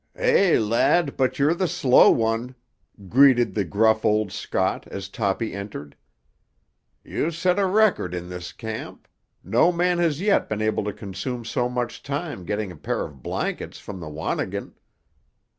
"Eh, 0.15 0.57
lad, 0.57 1.15
but 1.15 1.37
you're 1.37 1.53
the 1.53 1.67
slow 1.67 2.09
one!" 2.09 2.55
greeted 3.07 3.53
the 3.53 3.63
gruff 3.63 4.03
old 4.03 4.31
Scot 4.31 4.87
as 4.87 5.07
Toppy 5.07 5.53
entered. 5.53 5.95
"You're 7.03 7.29
set 7.29 7.59
a 7.59 7.67
record 7.67 8.15
in 8.15 8.27
this 8.27 8.51
camp; 8.51 9.07
no 9.43 9.71
man 9.71 9.99
yet 9.99 10.07
has 10.41 10.47
been 10.49 10.59
able 10.63 10.83
to 10.85 10.91
consume 10.91 11.45
so 11.45 11.69
much 11.69 12.01
time 12.01 12.45
getting 12.45 12.71
a 12.71 12.75
pair 12.75 13.03
of 13.05 13.21
blankets 13.21 13.77
from 13.77 13.99
the 13.99 14.09
wannigan. 14.09 14.73